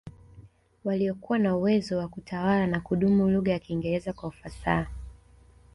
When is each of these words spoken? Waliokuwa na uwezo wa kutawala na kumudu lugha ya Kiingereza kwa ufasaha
Waliokuwa 0.83 1.39
na 1.39 1.55
uwezo 1.57 1.97
wa 1.97 2.07
kutawala 2.07 2.67
na 2.67 2.79
kumudu 2.79 3.29
lugha 3.29 3.51
ya 3.51 3.59
Kiingereza 3.59 4.13
kwa 4.13 4.29
ufasaha 4.29 4.87